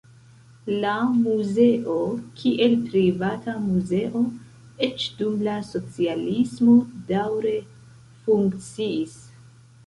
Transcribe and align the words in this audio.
La 0.83 0.91
muzeo, 1.17 1.97
kiel 2.39 2.73
privata 2.93 3.55
muzeo, 3.65 4.21
eĉ 4.87 5.05
dum 5.21 5.37
la 5.49 5.59
socialismo 5.69 6.75
daŭre 7.13 7.55
funkciis. 8.25 9.17